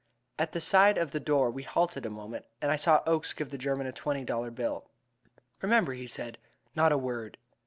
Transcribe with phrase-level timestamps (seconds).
[0.39, 3.49] At the side of the door we halted a moment, and I saw Oakes give
[3.49, 4.89] the German a twenty dollar bill.
[5.61, 6.39] "Remember," he said,
[6.75, 7.37] "not a word."